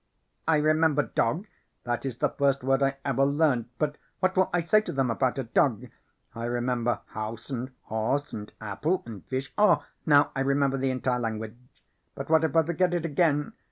"I 0.47 0.57
remember 0.57 1.03
dog, 1.03 1.45
that 1.83 2.07
is 2.07 2.17
the 2.17 2.29
first 2.29 2.63
word 2.63 2.81
I 2.81 2.97
ever 3.05 3.23
learned, 3.23 3.65
but 3.77 3.99
what 4.19 4.35
will 4.35 4.49
I 4.51 4.61
say 4.61 4.81
to 4.81 4.91
them 4.91 5.11
about 5.11 5.37
a 5.37 5.43
dog? 5.43 5.89
I 6.33 6.45
remember 6.45 7.01
house 7.09 7.51
and 7.51 7.69
horse 7.83 8.33
and 8.33 8.51
apple 8.59 9.03
and 9.05 9.23
fish. 9.27 9.53
Oh, 9.59 9.85
now 10.07 10.31
I 10.35 10.39
remember 10.39 10.77
the 10.79 10.89
entire 10.89 11.19
language. 11.19 11.55
But 12.15 12.31
what 12.31 12.43
if 12.43 12.55
I 12.55 12.63
forget 12.63 12.95
it 12.95 13.05
again? 13.05 13.53